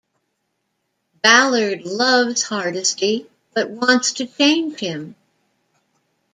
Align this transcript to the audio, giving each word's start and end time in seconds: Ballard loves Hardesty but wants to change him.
Ballard 1.21 1.83
loves 1.85 2.41
Hardesty 2.41 3.29
but 3.53 3.69
wants 3.69 4.13
to 4.13 4.25
change 4.25 4.79
him. 4.79 5.13